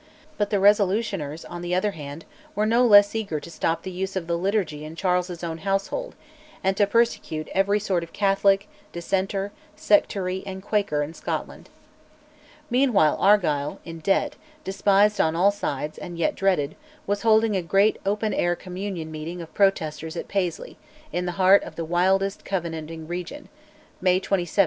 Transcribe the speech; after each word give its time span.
But 0.35 0.49
the 0.49 0.57
Resolutioners, 0.59 1.45
on 1.47 1.61
the 1.61 1.75
other 1.75 1.91
hand, 1.91 2.25
were 2.55 2.65
no 2.65 2.83
less 2.83 3.13
eager 3.13 3.39
to 3.39 3.51
stop 3.51 3.83
the 3.83 3.91
use 3.91 4.15
of 4.15 4.25
the 4.25 4.35
liturgy 4.35 4.83
in 4.83 4.95
Charles's 4.95 5.43
own 5.43 5.59
household, 5.59 6.15
and 6.63 6.75
to 6.75 6.87
persecute 6.87 7.49
every 7.53 7.79
sort 7.79 8.01
of 8.01 8.11
Catholic, 8.11 8.67
Dissenter, 8.93 9.51
Sectary, 9.77 10.41
and 10.43 10.63
Quaker 10.63 11.03
in 11.03 11.13
Scotland. 11.13 11.69
Meanwhile 12.71 13.15
Argyll, 13.19 13.79
in 13.85 13.99
debt, 13.99 14.37
despised 14.63 15.21
on 15.21 15.35
all 15.35 15.51
sides, 15.51 15.99
and 15.99 16.17
yet 16.17 16.33
dreaded, 16.33 16.75
was 17.05 17.21
holding 17.21 17.55
a 17.55 17.61
great 17.61 17.99
open 18.03 18.33
air 18.33 18.55
Communion 18.55 19.11
meeting 19.11 19.39
of 19.39 19.53
Protesters 19.53 20.15
at 20.17 20.27
Paisley, 20.27 20.77
in 21.13 21.27
the 21.27 21.33
heart 21.33 21.61
of 21.61 21.75
the 21.75 21.85
wildest 21.85 22.43
Covenanting 22.43 23.07
region 23.07 23.49
(May 24.01 24.19
27, 24.19 24.39
1660). 24.41 24.59